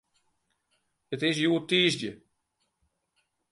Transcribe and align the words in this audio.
It 1.13 1.21
is 1.29 1.37
hjoed 1.41 1.65
tiisdei. 1.69 2.15